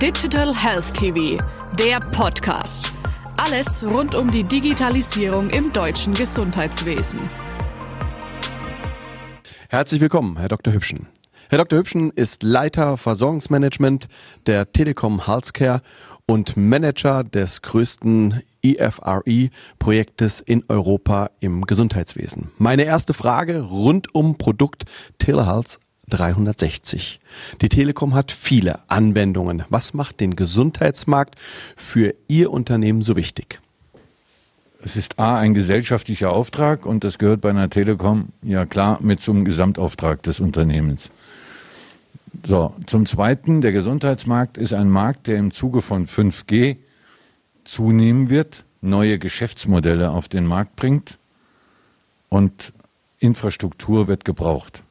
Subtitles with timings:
[0.00, 1.42] Digital Health TV,
[1.78, 2.92] der Podcast.
[3.38, 7.30] Alles rund um die Digitalisierung im deutschen Gesundheitswesen.
[9.70, 10.74] Herzlich willkommen, Herr Dr.
[10.74, 11.06] Hübschen.
[11.48, 11.78] Herr Dr.
[11.78, 14.08] Hübschen ist Leiter Versorgungsmanagement
[14.44, 15.80] der Telekom Healthcare
[16.26, 22.50] und Manager des größten EFRE-Projektes in Europa im Gesundheitswesen.
[22.58, 24.84] Meine erste Frage rund um Produkt
[25.16, 25.78] Telehealth
[26.10, 27.20] 360.
[27.60, 29.64] Die Telekom hat viele Anwendungen.
[29.68, 31.36] Was macht den Gesundheitsmarkt
[31.76, 33.60] für Ihr Unternehmen so wichtig?
[34.82, 39.20] Es ist A, ein gesellschaftlicher Auftrag und das gehört bei einer Telekom ja klar mit
[39.20, 41.10] zum Gesamtauftrag des Unternehmens.
[42.46, 46.76] So, zum Zweiten, der Gesundheitsmarkt ist ein Markt, der im Zuge von 5G
[47.64, 51.18] zunehmen wird, neue Geschäftsmodelle auf den Markt bringt
[52.28, 52.72] und
[53.18, 54.82] Infrastruktur wird gebraucht.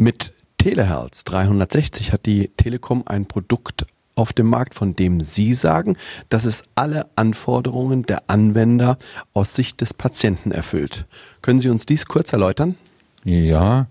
[0.00, 5.98] Mit Teleherz 360 hat die Telekom ein Produkt auf dem Markt, von dem Sie sagen,
[6.30, 8.96] dass es alle Anforderungen der Anwender
[9.34, 11.04] aus Sicht des Patienten erfüllt.
[11.42, 12.76] Können Sie uns dies kurz erläutern?
[13.24, 13.88] Ja,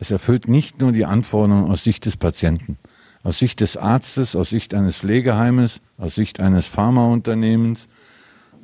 [0.00, 2.76] es erfüllt nicht nur die Anforderungen aus Sicht des Patienten,
[3.22, 7.86] aus Sicht des Arztes, aus Sicht eines Pflegeheimes, aus Sicht eines Pharmaunternehmens,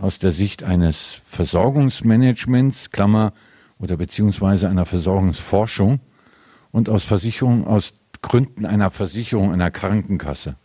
[0.00, 3.32] aus der Sicht eines Versorgungsmanagements, Klammer,
[3.78, 6.00] oder beziehungsweise einer Versorgungsforschung
[6.72, 10.56] und aus Versicherung, aus Gründen einer Versicherung einer Krankenkasse.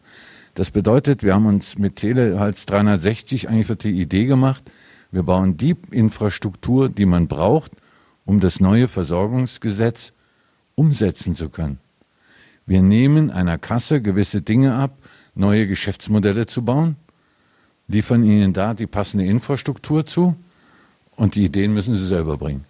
[0.56, 4.64] Das bedeutet, wir haben uns mit Telehals 360 eigentlich für die Idee gemacht,
[5.12, 7.72] wir bauen die Infrastruktur, die man braucht,
[8.26, 10.14] um das neue Versorgungsgesetz
[10.76, 11.80] umsetzen zu können.
[12.66, 14.98] Wir nehmen einer Kasse gewisse Dinge ab,
[15.36, 16.96] neue Geschäftsmodelle zu bauen,
[17.88, 20.36] liefern ihnen da die passende Infrastruktur zu
[21.16, 22.66] und die Ideen müssen sie selber bringen.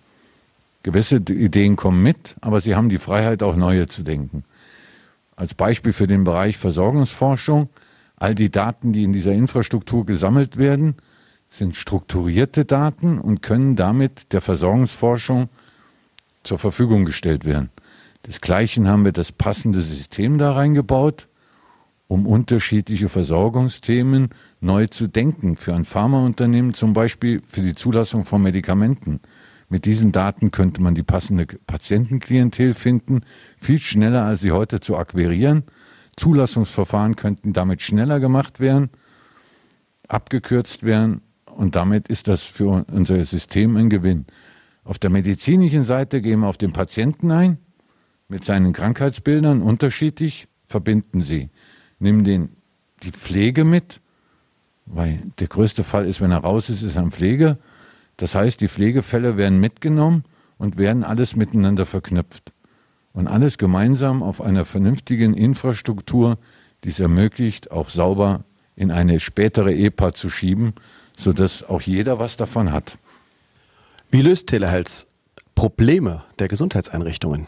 [0.86, 4.44] Gewisse Ideen kommen mit, aber sie haben die Freiheit, auch neue zu denken.
[5.36, 7.70] Als Beispiel für den Bereich Versorgungsforschung,
[8.18, 10.98] all die Daten, die in dieser Infrastruktur gesammelt werden,
[11.50, 15.50] sind strukturierte Daten und können damit der Versorgungsforschung
[16.44, 17.72] zur Verfügung gestellt werden.
[18.28, 21.30] Desgleichen haben wir das passende System da reingebaut,
[22.08, 24.30] um unterschiedliche Versorgungsthemen
[24.62, 25.58] neu zu denken.
[25.58, 29.20] Für ein Pharmaunternehmen zum Beispiel für die Zulassung von Medikamenten.
[29.70, 33.22] Mit diesen Daten könnte man die passende Patientenklientel finden,
[33.58, 35.64] viel schneller als sie heute zu akquirieren.
[36.18, 38.90] Zulassungsverfahren könnten damit schneller gemacht werden,
[40.08, 44.26] abgekürzt werden und damit ist das für unser System ein Gewinn.
[44.84, 47.58] Auf der medizinischen Seite gehen wir auf den Patienten ein,
[48.28, 51.50] mit seinen Krankheitsbildern unterschiedlich, verbinden sie.
[52.00, 52.50] Nimm den,
[53.04, 54.02] die Pflege mit,
[54.86, 57.58] weil der größte Fall ist, wenn er raus ist, ist er ein Pflege.
[58.18, 60.24] Das heißt, die Pflegefälle werden mitgenommen
[60.58, 62.54] und werden alles miteinander verknüpft.
[63.14, 66.38] Und alles gemeinsam auf einer vernünftigen Infrastruktur,
[66.84, 68.44] die es ermöglicht, auch sauber
[68.76, 70.74] in eine spätere EPA zu schieben,
[71.18, 72.98] sodass auch jeder was davon hat.
[74.12, 75.08] Wie löst Telehealth
[75.56, 77.48] Probleme der Gesundheitseinrichtungen?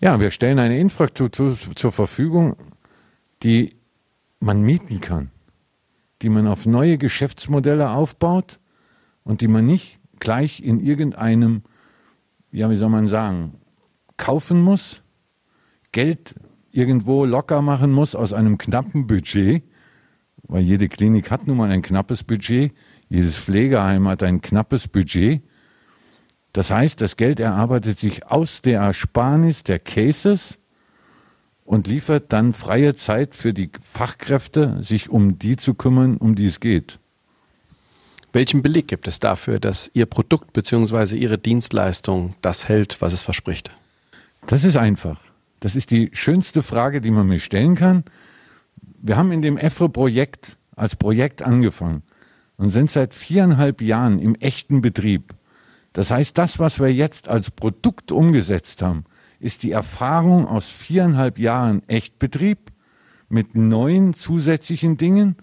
[0.00, 2.56] Ja, wir stellen eine Infrastruktur zur Verfügung,
[3.42, 3.76] die
[4.40, 5.30] man mieten kann,
[6.22, 8.58] die man auf neue Geschäftsmodelle aufbaut
[9.24, 11.62] und die man nicht gleich in irgendeinem,
[12.50, 13.54] ja, wie soll man sagen,
[14.16, 15.02] kaufen muss,
[15.90, 16.34] Geld
[16.70, 19.62] irgendwo locker machen muss aus einem knappen Budget,
[20.44, 22.72] weil jede Klinik hat nun mal ein knappes Budget,
[23.08, 25.42] jedes Pflegeheim hat ein knappes Budget.
[26.52, 30.58] Das heißt, das Geld erarbeitet sich aus der Ersparnis der Cases
[31.64, 36.46] und liefert dann freie Zeit für die Fachkräfte, sich um die zu kümmern, um die
[36.46, 36.98] es geht.
[38.32, 41.16] Welchen Beleg gibt es dafür, dass Ihr Produkt bzw.
[41.16, 43.70] Ihre Dienstleistung das hält, was es verspricht?
[44.46, 45.20] Das ist einfach.
[45.60, 48.04] Das ist die schönste Frage, die man mir stellen kann.
[49.00, 52.02] Wir haben in dem EFRE-Projekt als Projekt angefangen
[52.56, 55.34] und sind seit viereinhalb Jahren im echten Betrieb.
[55.92, 59.04] Das heißt, das, was wir jetzt als Produkt umgesetzt haben,
[59.40, 62.72] ist die Erfahrung aus viereinhalb Jahren Echtbetrieb
[63.28, 65.36] mit neuen zusätzlichen Dingen.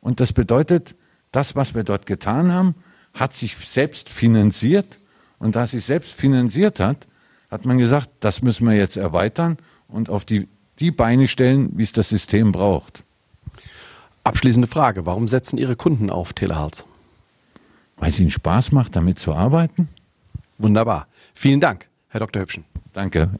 [0.00, 0.94] Und das bedeutet,
[1.32, 2.74] das, was wir dort getan haben,
[3.14, 4.98] hat sich selbst finanziert.
[5.38, 7.08] Und da es sich selbst finanziert hat,
[7.50, 9.58] hat man gesagt, das müssen wir jetzt erweitern
[9.88, 10.48] und auf die,
[10.78, 13.02] die Beine stellen, wie es das System braucht.
[14.24, 15.04] Abschließende Frage.
[15.04, 16.84] Warum setzen Ihre Kunden auf Teleharz?
[17.96, 19.88] Weil es ihnen Spaß macht, damit zu arbeiten.
[20.58, 21.08] Wunderbar.
[21.34, 22.42] Vielen Dank, Herr Dr.
[22.42, 22.64] Hübschen.
[22.92, 23.30] Danke.